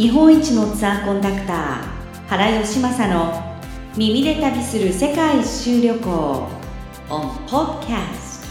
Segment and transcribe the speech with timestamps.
[0.00, 3.58] 日本一のツアーコンダクター原義正の
[3.98, 6.48] 耳で旅する世界一周旅行
[7.10, 8.46] on podcast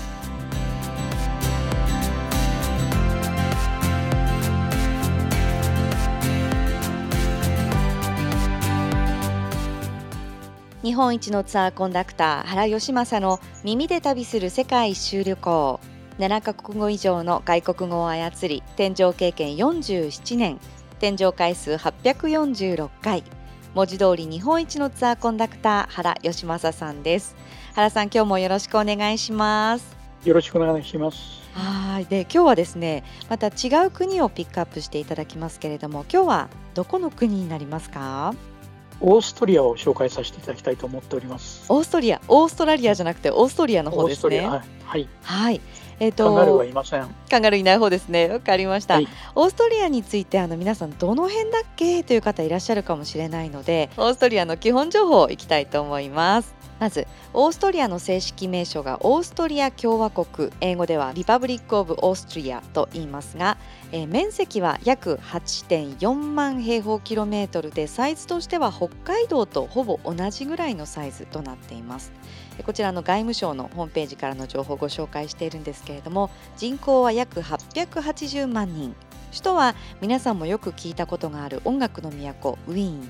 [10.83, 15.79] 日本一のツアーコンダクター原義正の耳で旅する世界一周旅行
[16.19, 20.59] 7カ国語以上の外国語を操り天井経験47年。
[20.99, 23.23] 天井回数846回。
[23.73, 27.37] 文字通り日本一のツアーコンダクター原義正さんです。
[27.73, 29.95] 原さん今日もよろしくお願いします。
[30.25, 31.17] よろしくお願いします。
[31.53, 32.05] はい。
[32.05, 38.33] で今日はですねまた違う国をピックアップしていただきますけれども今日はどこの国になりますか？
[38.99, 41.65] オーストリアを紹介させていただきたいと思っております。
[41.69, 42.19] オーストリア。
[42.27, 44.39] オーストラリアじゃなくてオーストリアの方ですね。
[44.41, 45.61] はい、はい、はい
[45.99, 47.07] えーと、カンガルーはいません。
[47.29, 48.29] カンガルーいない方ですね。
[48.29, 52.03] わかりました、はい、オーストリアについてあの皆さんどの辺だっけ？
[52.03, 56.55] という方いらっしゃるかもしれないのでオーストリアの基本情報いきたいと思います。
[56.79, 63.57] まずオーストリアの正式名称がオーストリア共和国英語ではリパブリック・オブ・オーストリアと言いますが、
[63.91, 72.13] えー、面積は約8.4万平方キロメートルでサイズとしては北海道とほぼ同じぐらいのサイズとなっています
[72.63, 78.95] こちらの外務省のホームページからの情報をご紹介しているんですけれども人口は約880万人。
[79.31, 83.07] 首都は皆さんもよく聞いたことがある音楽の都ウィーン。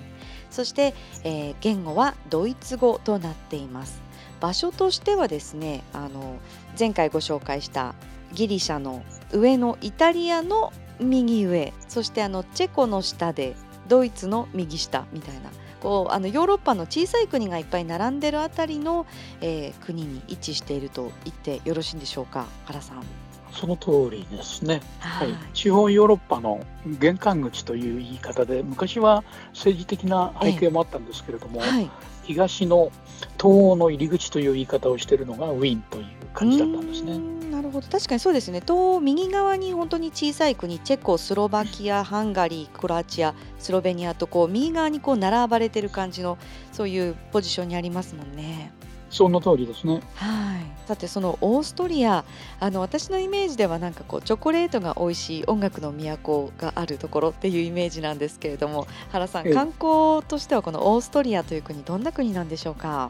[0.49, 4.01] そして、えー、言語はドイツ語となっています。
[4.39, 6.37] 場所としてはですねあの
[6.77, 7.95] 前回ご紹介した
[8.33, 11.73] ギリシャの上のイタリアの右上。
[11.87, 13.55] そしてあのチェコの下で
[13.87, 15.49] ドイツの右下みたいな
[15.81, 19.05] こうあのヨーロッパの小さい国がいっぱい並んでるあたりの、
[19.41, 23.03] えー、国に位置していると言ってよろしいんでしょうか原さん。
[23.51, 31.89] その通りですね、はい、地方ヨーロッパの玄関口という言い方で昔は政治的な背景もあったんですけれども、はい、
[32.23, 32.91] 東の
[33.37, 37.19] 東欧の入り口という言い方をしているのがウィーンという感じだったんですね。
[37.51, 46.37] なるほど確かにそうですね東右側に本当に小さい国チェコスロバキアハンガリークロアチアスロベニアとこう右側にこう並ばれてる感じの
[46.71, 48.71] そういうポジションにありますもんね。
[49.09, 50.01] その通りですね。
[50.15, 50.87] はい。
[50.87, 52.23] さてそのオーストリア、
[52.59, 63.09] あの私のイメージではなんかこうチョコレートが美味しい音楽の都があるところっていうイメージなんですけれども、原さん観光としてはこのオーストリアという国どんな国なんでしょうか？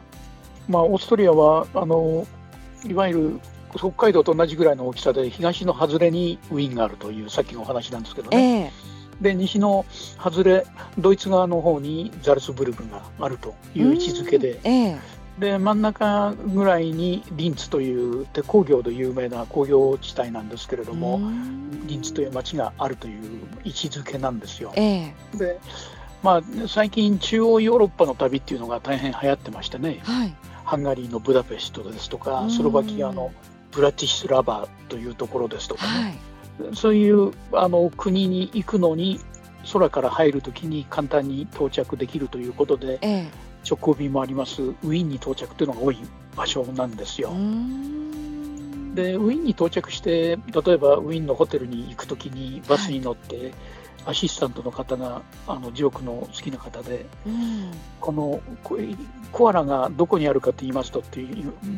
[0.68, 2.26] まあオーストリアはあの
[2.86, 3.40] いわゆる
[3.76, 8.72] 北海道と同じぐらいの大きさで東の外れにウィーンがあるというさっきのお話なんですけどね。
[8.84, 9.84] えーで西の
[10.18, 10.66] 外れ
[10.98, 14.98] ドイツ側の方にザルツブルクがあるという位置づけで、え
[15.38, 21.20] で真ん中ぐらいにリンツという鉄工業で有名な工業地帯なんですけれども
[21.86, 24.72] リンツという町があるという位置づけなんですよ。
[24.76, 25.60] えー、で
[26.22, 30.36] まあ、最近中央ヨーロッパの旅っていうのが大変流行ってましてね、はい、
[30.70, 33.32] ハンガリーのブダペストですとかスロバキアの
[33.72, 36.20] ブラティスラバというところですとかね、
[36.60, 39.18] はい、そういうあの国に行くのに
[39.72, 43.30] 空から入るときに簡単に到着できるということで、ええ、
[43.68, 44.62] 直行便もあります。
[44.62, 45.98] ウィーンに到着というのが多い
[46.36, 47.30] 場所なんですよ。
[48.94, 53.52] でウィーンに到着して例えばウィーンのホテルに行くときにバスに乗って、はい
[54.06, 58.40] アシスタントの方があのジョークの好きな方で、うん、この
[59.32, 61.24] コアラがどこにあるかと言いますとってい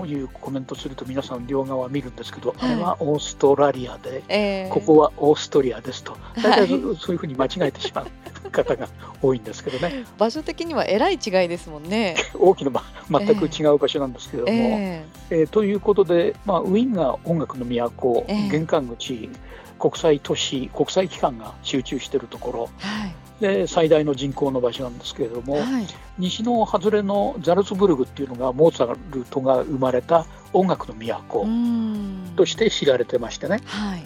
[0.00, 6.16] ういうコメントすると皆さん両側見るんですけど、はい、あれはオーストラリアで、えー、ここはオーストリアですと。
[6.42, 8.88] 大体そういうふうに間違えてしまう方が
[9.20, 10.04] 多いんですけどね。
[10.18, 12.16] 場所的にはえらい違いですもんね。
[12.38, 19.28] 大きな、ま、全く違う場所なんですけども、えー、えー、ということで、まあ、ウィーンが音楽の都、えー、玄関口
[19.82, 25.86] 国際都市国際機関が集中しているところ、はい、で最大の人口の場所なんですけれども、はい、
[26.18, 33.60] 西の外れのザルツブルグっていうのがモーツァルトが生まれた音楽の都として知られてましてね。
[33.64, 34.04] はい。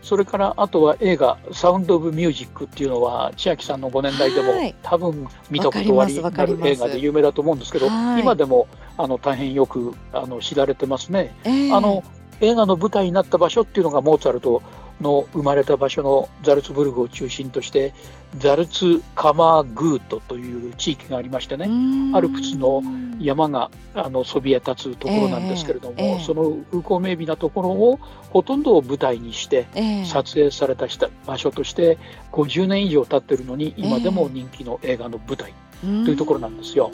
[0.00, 7.88] それからあとは映画「サウンド・オブ・ミュージック」っていうのは千秋さんのご年代でも、多分見たことありなる映画で有名だと思うんですけど
[8.18, 8.66] 今でも
[8.96, 11.36] あの大変よくあの知られてますね。
[11.44, 12.02] えー、あの
[12.40, 14.62] 映画の舞台になった場所っていうのがモーツァルト
[15.00, 17.94] の生まれた場所のザルツブルグを中心として
[18.38, 21.68] ザルツカマーグートという地域がありましてね
[22.14, 22.82] アルプスの
[23.18, 27.98] 山があのそびえ立つところなんですけれども、えーえー、その風光明媚なところを
[28.30, 29.66] ほとんどを舞台にして
[30.06, 30.86] 撮影された
[31.26, 31.98] 場所として
[32.32, 36.90] 50年以上経ってるのに今でも人気の映画の舞台というところなんですよ。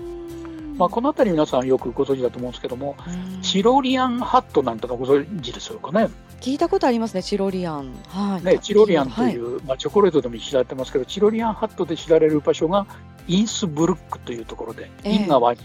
[0.77, 2.97] まあ、この辺り皆さんよくご存知だと思うんですけども、
[3.43, 6.11] チロリアンハットなんてのご存知でしょうかね。
[6.41, 7.95] 聞いたことありますね、チロリアン。
[8.09, 12.87] はい、ね、チロリアンという、はい、まあ、チョコレートでも知られてますけど、チロリアンハットで知られる場所が
[13.27, 15.61] インスブルックというところで、えー、イン川に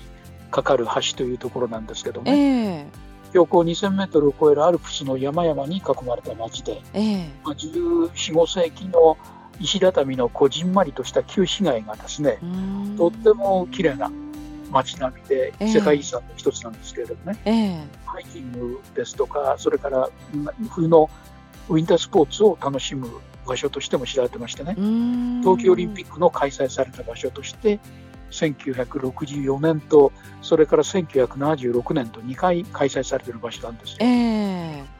[0.49, 2.85] かかる橋というところなんですけどね。
[2.87, 9.17] えー標高2000メートルを超えるアルプスの山々に囲まれた町で、えーまあ、14、5世紀の
[9.61, 12.39] 石畳のこじんまりとした旧市街がですね、
[12.97, 14.11] とっても綺麗な
[14.71, 20.09] 街並みで世界遺産の一つなんですけれどもね、えー、ハイキングですとか、それから
[20.69, 21.09] 冬の
[21.69, 23.07] ウィンタースポーツを楽しむ
[23.45, 24.75] 場所としても知られてましてね、
[25.43, 27.79] 冬季オリンピックの開催された場所として、
[28.31, 33.97] 1964年と、それから1976年と2回開催されている場所なんですよ。
[34.01, 34.90] えー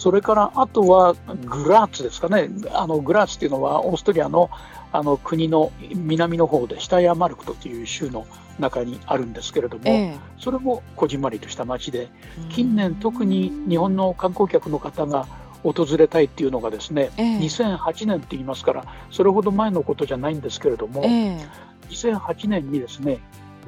[0.00, 1.14] それからあとは
[1.44, 4.48] グラーツですかね、あのグラーツっていうのはオーストリアの
[4.92, 8.26] あの国の南の方でシタヤマルクトという州の
[8.58, 12.08] 中にあるんですけれども、ええ、それもこじんまりとした町で、
[12.48, 15.26] 近年、特に日本の観光客の方が
[15.62, 21.46] 訪れたいっていうのがですね、ええ、2008年って言いますから、それほど前のことじゃないんですけれども、ええ、
[21.90, 23.18] 2008年にですね、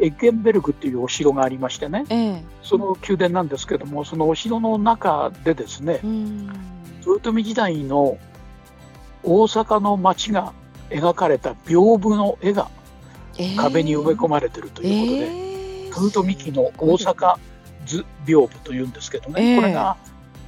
[0.03, 6.01] エッゲンベルグっていうお城がありましてね、ええ、その宮殿なんですけどもそのお城の中でですね
[7.07, 8.19] 豊臣時代の
[9.23, 10.53] 大阪の町が
[10.91, 12.69] 描かれた屏風の絵が
[13.57, 17.37] 壁に埋め込まれてるということで、えー、豊臣期の大阪
[17.87, 19.97] 図屏風というんですけどね、これが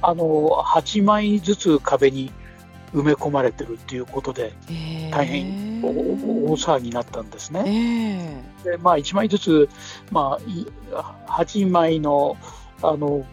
[0.01, 2.31] あの8枚ずつ壁に
[2.93, 4.53] 埋め込まれてるっていうことで、
[5.11, 8.43] 大変大騒ぎになったんですね。
[8.63, 9.69] えー、でまあ、1枚ずつ、
[10.11, 12.37] まあ、8枚の
[12.81, 13.25] あの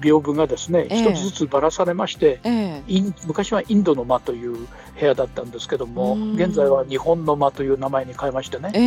[0.00, 4.66] 屏風がですね、一、つずつばらされまして、えー、昔はインドの間という
[4.98, 8.78] 部屋だったんですけども、現在は日本の間という名前に変えましてね、え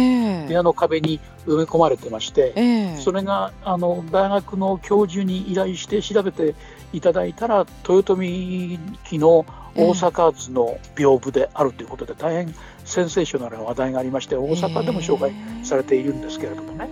[0.45, 6.55] ー、部屋の壁に埋め込まれてまして、えー、それがあの大学の教授に依頼して調べて
[6.93, 12.55] いただいたら、豊臣期の大阪図の屏風であるということで、大変
[12.85, 16.89] センセーショナルな話題がありまして、大阪でも紹介されているんですけれどもね、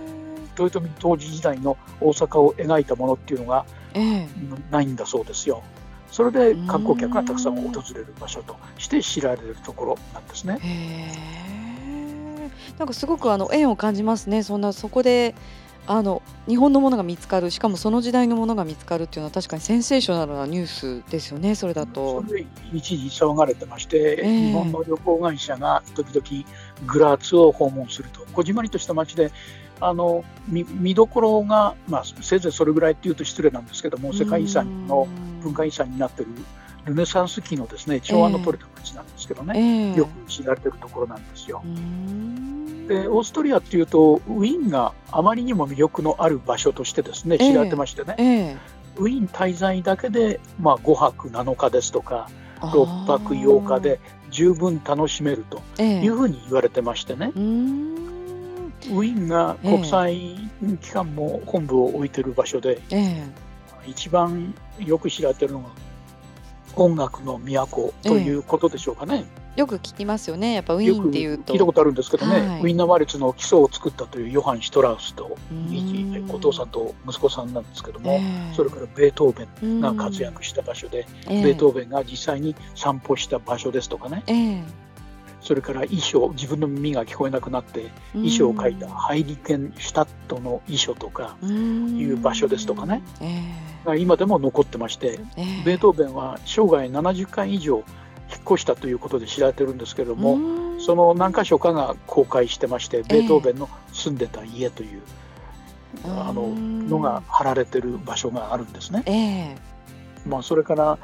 [0.58, 3.64] 豊臣当時時代の大阪を描いたものっていうのが
[4.70, 5.62] ないんだそうですよ。
[6.10, 10.58] それで観光客がたくさん訪れる場所として知られるところなんですね。
[12.78, 14.42] なんかすごくあの縁を感じますね。
[14.42, 15.34] そんなそこで
[15.86, 22.24] あの日本のものが見つかるしかもその時代のものが見つかるっていうのは確かにセンセーショナルなニュースですよねそれだと。
[22.26, 26.46] それ一時騒がれてまして、えー、日本の旅行会社が時々
[26.86, 29.30] グラーツを訪問するとこじんまりとした街で
[29.80, 35.08] あの見見どころが、まあ、せいぜいそれぐらいっていうと失礼なんですけども世界遺産の
[35.42, 36.28] 文化遺産になってる
[36.86, 41.62] ルネサンス期のですね調和の取れた街なんですけどね、えー、よく知られてるところなんですよ。
[42.88, 52.28] でオーストリアっていうとウィーンがあまりにも魅力のある場所としてですね知られてましてね、えー、ウィーン滞在だけで、まあ、5泊7日ですとか
[52.60, 54.00] 6泊8日で
[54.30, 57.32] 十分楽しめるというふうに言われてましてね。
[58.86, 60.50] えーウィーンが国際
[60.82, 65.68] 機関も本部を置いてる場所で、えー、一番よく知られてるのが
[66.76, 69.24] 音楽の都ということでしょうかね。
[69.36, 71.52] えーよく聞きますよね、やっぱウィーンっていうと。
[71.52, 75.36] 聞いたことあるんですけどね、はい、ウィンナーワルツの基礎を作ったというヨハン・シュトラウスと、
[76.28, 84.64] お父さんと息子さんなんですけども、えー、それからベートーベンが活躍した場所で、ベートーベンが実際に散歩した場所ですとかね、えー、
[85.44, 91.46] それから衣装、自分の耳が聞こえなくなって、衣装を書いたハイリケンシュタットの遺書とかい
[92.04, 95.20] う場所ですとかね、えー、今でも残ってまして、
[95.66, 97.84] ベートーベンは生涯70回以上、
[98.30, 105.02] 引っ越したということで知られてるんですけれどもその何箇所かが公開してましてベートーベンの住んでた家という、
[106.04, 109.02] えー、あののが貼られてる場所があるんですね。
[109.06, 110.98] えー、まあ、それから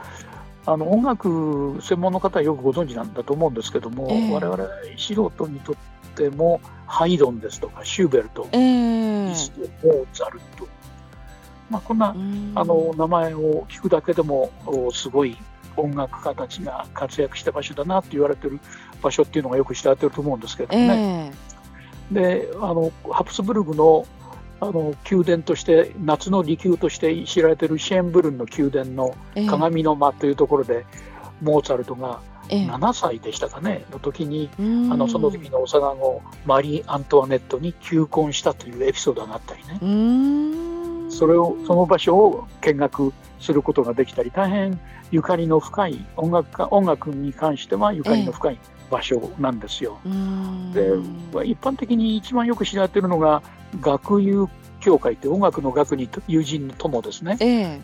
[0.72, 5.76] あの音楽専門の方はよくご存知なんだと思うんですけども、えー、我々素人にとっ
[6.14, 10.68] てもハイドンですとかシューベルト、えー、リストモーツァルト、
[11.70, 12.14] まあ、こんな
[12.54, 14.52] あの名前を聞くだけでも
[14.92, 15.36] すごい
[15.76, 18.60] 音楽家たちが活躍した場所だなって言われてる
[19.02, 21.32] 場所っていうのがよく知られてると思うんですけどね。
[22.12, 24.06] えー、であのハプスブルグの
[24.60, 29.14] あの宮殿として夏の離宮として知られてるシェーンブルンの宮殿の
[29.48, 30.84] 鏡の間というところで、えー、
[31.42, 34.62] モーツァルトが7歳でしたかね、の時にあ
[34.96, 41.10] のその時の幼子マリー・アントワネットに求婚したというエピソードがあったりね。
[41.10, 48.58] それをその場所を見学することができたり大変ゆかりの深い音楽家音楽に関してはゆかりの深い
[48.90, 49.98] 場所なんですよ。
[50.74, 50.90] で
[51.46, 53.42] 一般的に一番よく知られているのが
[53.80, 54.48] 学友
[54.80, 57.36] 協会って音楽の学に友人の友ですね。
[57.40, 57.80] え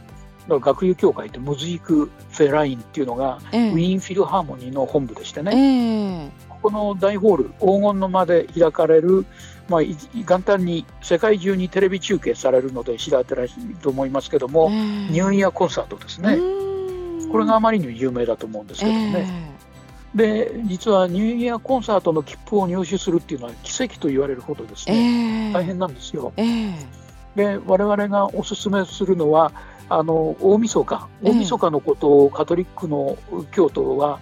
[0.49, 9.27] ー、学友協会ってムズイク・フェラインっていうのが、えー、ウィーン・フィルハーモニーの本部でしてね、えー、ここの大ホール黄金の間で開かれる、
[9.69, 16.39] まあ、元旦に世界中にテレビ中継されるので知られてらしいと思いますけども、ニューイヤーコンサートですね。
[17.31, 19.56] これがあまりに有名だと思うんですけどね。
[20.17, 26.33] で実はニューイヤーコンサートの切符を入手するっていうのは奇跡と言われるほどですね、えー、大変なんですよ。
[26.39, 26.77] えー、
[27.37, 29.53] で我々がおすすめするのは
[29.89, 31.09] あの大晦日。
[31.23, 33.17] 大晦日のことをカトリックの
[33.53, 34.19] 教徒は、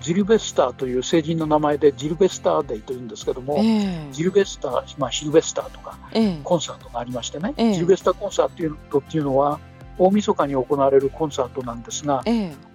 [0.00, 5.98] ジルベスターという聖人の名前でジルベスターデイというんですけども、えー、ジルベスター、まあ、シルベスターとか、
[6.44, 9.58] コンサートがありましてね、ジルベスターコンサートっていうのは
[9.98, 12.22] 大晦日に行われるコンサートなんですが、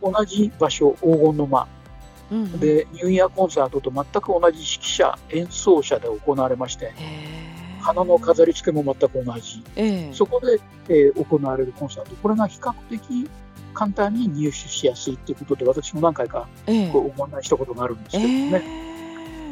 [0.01, 1.67] 同じ場所黄金の間
[2.33, 6.93] うんでニューイヤーコンサートと全く同じ指揮者演奏者で行われまして
[7.79, 9.61] 花の飾り付けも全く同じ、
[10.13, 12.15] そこで、えー、行われるコンサート。
[12.15, 13.29] これが比較的
[13.73, 16.47] 簡単に入手しやすいということで私も何回か
[16.93, 18.63] ご案内したことがあるんですけどね、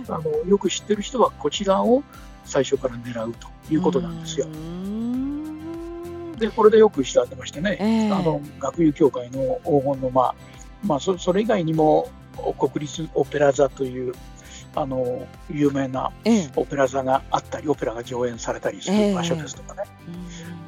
[0.07, 2.03] あのよく知ってる人はこちらを
[2.45, 4.47] 最初から狙うということなんですよ。
[6.38, 10.35] でこれでよく知られてましてね、えー、あの学友協会の黄金の間、
[10.83, 12.09] まあ、そそれ以外にも
[12.57, 14.13] 国立オペラ座という
[14.75, 16.11] あの有名な
[16.55, 19.83] オペラ座があったり、オペラが上演されたりする場所ですとかね、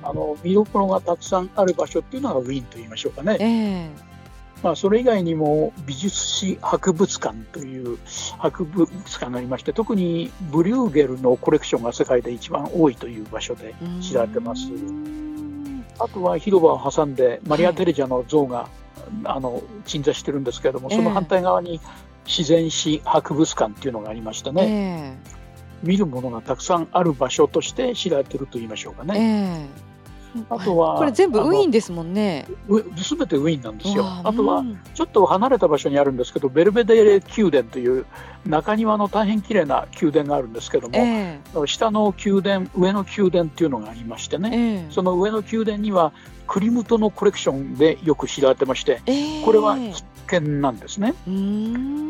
[0.03, 3.91] あの見どころがたくさんある場所っていうのがウィーンと言いましょうかね。
[4.61, 7.97] まあ、それ以外にも美術史博物館という
[8.37, 14.61] 博物館がありまして特にブリューゲルのコレクションが世界で一番多いという場所で知られてます。
[15.99, 18.69] あとは広場を挟んでマリア・テレジャの像が
[19.25, 21.79] あの鎮座してるんですけれども、その反対側に
[22.25, 25.17] 自然史博物館っていうのがありましてね、
[25.83, 29.67] えー、見るものがたくさんある場所として知られてると言いましょうかね。
[29.77, 29.93] えー
[30.49, 32.47] あとはこれ全部ウィーンですもんね。
[32.97, 34.05] すべてウィーンなんですよ。
[34.23, 38.05] あとはちょっと離れた場所にあるんですけど、ベルベデレ宮殿という
[38.45, 46.13] 中庭の大変綺麗な宮殿があるんですけども、えー、下の宮殿、上の宮殿っていうのがありましてね、えー、その上の宮殿には
[46.47, 50.03] クリムトのコレクションでよく知られてまして、えー、これは必
[50.39, 51.13] 見なんですね。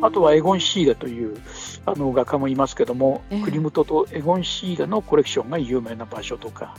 [0.02, 1.38] あとはエゴン・シーレという
[1.86, 6.76] あの画家もいますけども、クリムトとエゴン・シーレのコレクションが有名な場所とか、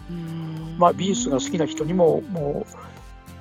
[0.78, 2.66] まあ、美術が好きな人にもも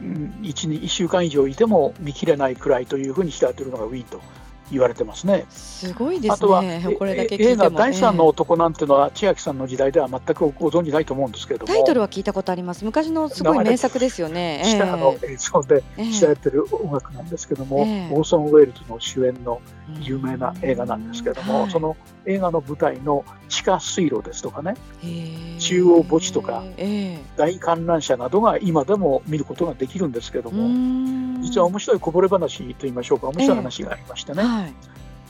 [0.02, 4.22] う 1, 1週間以上いても見切れないくらいというふうに知られているのがウィーンと
[4.72, 5.46] 言われてますね。
[5.50, 6.32] すごいですね。
[6.34, 6.64] あとは
[6.98, 11.74] これだけ映画第三の男なんてのは千秋さんの時代では全くご存じないと思うんですけれども。
[11.74, 12.86] タイトルは聞いたことあります。
[12.86, 14.62] 昔のすごい名作ですよね。
[14.66, 19.62] 下の映像で知られてる音楽なんですけども、えー、オーソン・ウェールズの主演の
[20.02, 24.76] 有名な映画なんですけれども、その映画の舞台の地下水路ですとかね、
[25.60, 26.64] 中央墓地とか、
[27.38, 34.74] 大観覧車などが今でも見ることができるんですけれども、実は面白いこぼれ話といいましょうか、面白い話がありましてね、はい、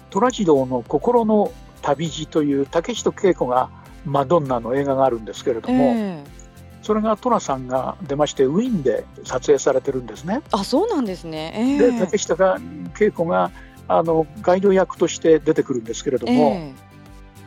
[0.10, 1.52] 虎次郎の心の
[1.82, 3.70] 旅路という竹下恵子が
[4.06, 6.24] マドンナの映画があるんですけれども、
[6.82, 10.42] それが寅さんが出ましてウィーンで撮影されてるんですね。
[10.54, 12.58] あそうなんですね、えー、で竹下が
[12.98, 13.52] 恵子が
[13.90, 16.83] あのガイド役として出てくるんですけれども、えー、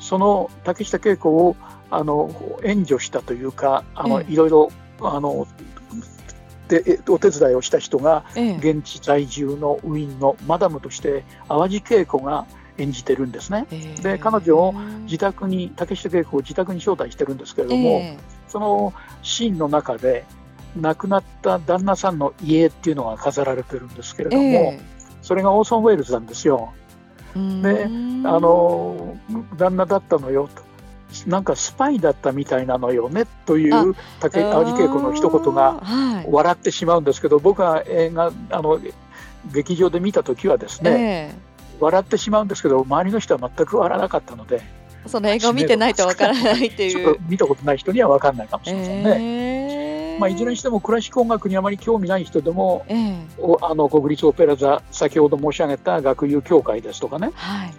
[0.07, 1.57] その竹下恵子を
[1.91, 2.31] あの
[2.63, 4.71] 援助したというかあの、えー、いろいろ
[5.01, 5.49] あの
[6.69, 12.45] でお手伝いをした人が、現地在住のウィーンのマダムとして淡路恵子が
[12.79, 13.67] 演じてるんですね。
[14.03, 14.73] で彼女を
[15.05, 20.25] 自宅に竹下恵子を自宅に招待してるんですけれども、そのシーンの中で
[20.77, 24.79] 亡くなった旦那さんの家っていうのが飾られてるんですけれども、
[25.23, 26.73] それがオーソン・ウェールズなんですよ。
[27.63, 29.17] であの
[29.57, 30.67] 旦那だったのよと。
[31.27, 35.81] なんかスパイだったみたいなのよねという竹淡路恵子の一言が
[36.29, 38.81] 笑ってしまうんですけど、僕が映画あの
[39.53, 44.61] 劇場で見た時はですね、えー、笑ってしまうんですけど周りの人は全く笑わなかったので
[45.07, 47.19] その映画を見てないとわからないっていう。
[47.31, 49.11] 見たことない人には分かんないかもしれませんね。
[49.11, 49.46] えー
[50.19, 57.71] まあ、いずれにしてもクラシック音楽にあまり興味ない人でも、えー、あの国立オペラ座先ほど申し上げた学友協会ですとかね、はい、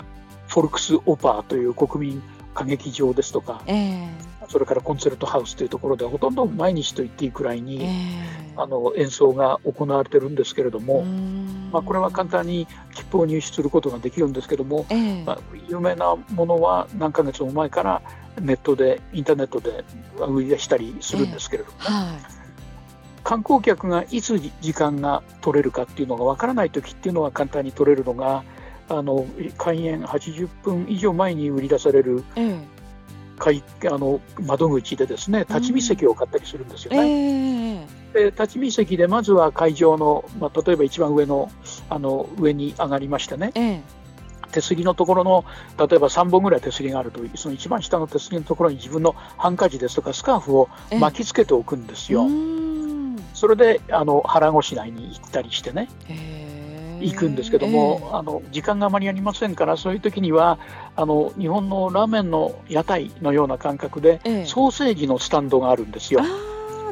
[0.48, 2.24] フォルクス・オパーという国民
[2.56, 4.10] 歌劇場ですとか、えー、
[4.48, 11.03] それからコンセルトハウスというところでほとんど毎日と言っていいくらいに、えー、あの演奏が行われてるんですけれども、
[11.72, 15.39] まあ、これは簡単に切符を入手することができるんですけども、えー、まあ、
[15.70, 18.01] 有名なものは何ヶ月も前から
[18.41, 19.84] ネットでインターネットで
[20.20, 22.22] 売り出したりするんですけれどもね、えーはい、
[23.24, 28.44] 観光客がいつ時間が取れるかっていうのがわからない時っていうのは簡単に取れるのが
[28.89, 29.25] あの
[29.58, 32.67] 開園80分以上前に売り出される、ええ、
[33.91, 37.82] あの窓口でですね立ち見席を買ったりするんですよね。
[37.82, 41.51] えー、で立ち見席でまずは会場の、まあ、例えば一番上の
[41.89, 43.82] あの上に上がりましてね、えー、
[44.58, 45.46] 手すりのところの
[45.78, 52.26] 例えば3本ぐらい手すりがあるとその一番下の手すりのところに自分のハンカチですとかスカーフを巻きつけておくんですよ。
[53.36, 55.88] それであの腹ごしらえに行ったりしてね。
[57.00, 60.58] 行くんですけども、あの時間があまりありませんからそういう時には
[60.96, 66.22] あの日本のラーメンの屋台のような感覚で、ソーセージのスタンドがあるんですよ。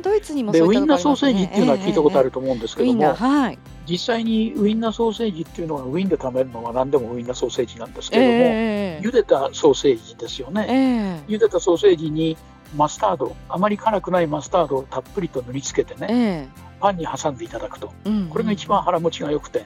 [0.04, 12.38] ドイツにもでウインナーソーセージっていうのは聞いたことあると思うんですけども、はい、実際にウインナーソーセージっていうのはウインで食べるのは何でもウインナーソーセージなんですけども、えー、茹でたソーセージですよね、えー、茹でたソーセージに
[12.76, 18.18] マスタードあまり辛くないマスタードをたっぷりと塗りつけてね、えー、パンに挟んでいただくと、うん。
[18.18, 19.66] うん、これが一番腹持ちが良くて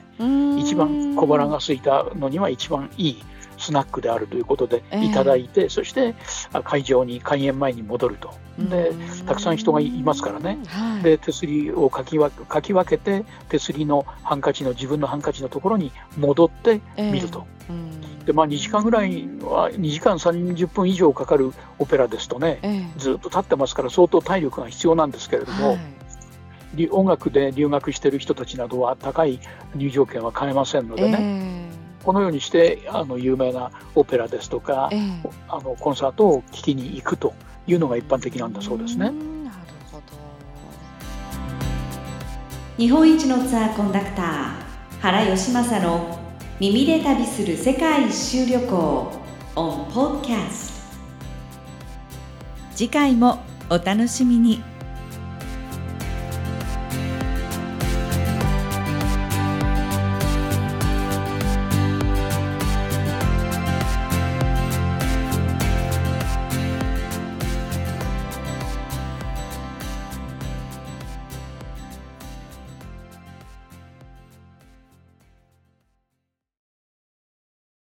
[0.58, 3.22] 一番小腹が空いたのには一番いい
[3.58, 6.14] スナックであるということでいただいて、えー、そして
[6.64, 8.34] 会場に開演前に戻ると
[8.68, 8.92] で
[9.26, 17.46] たくさん人がいますからね、はい、で手すりをかきわかき分けて手すりのハンカチの自分のハンカチのところに戻って見ると。
[17.68, 25.74] えー、でまあ、2時間ぐらいは2時間30分以上かかるオペラですとね、えー、ずっと立ってますから相当体力が必要なんですけれども、は
[26.76, 29.38] い、音楽で留学している人たちなどは高い
[29.76, 37.34] 入場券は買えませんのでね、えーこのようにしてあの有名なオペラですとか、えー、あのコンサートを聴きに行くと
[37.66, 39.06] いうのが一般的なんだそうですね。
[39.06, 39.14] なる
[39.90, 40.02] ほど
[42.76, 46.18] 日本一のツアーコンダクター原義正の
[46.58, 49.12] 耳で旅する世界一周旅行
[49.56, 50.80] on podcast
[52.74, 53.38] 次回も
[53.68, 54.69] お楽しみに。